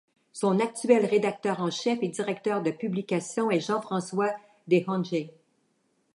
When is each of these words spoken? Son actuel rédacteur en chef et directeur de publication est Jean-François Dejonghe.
Son 0.33 0.59
actuel 0.59 1.05
rédacteur 1.05 1.61
en 1.61 1.69
chef 1.69 1.99
et 2.01 2.07
directeur 2.07 2.63
de 2.63 2.71
publication 2.71 3.51
est 3.51 3.59
Jean-François 3.59 4.31
Dejonghe. 4.67 5.29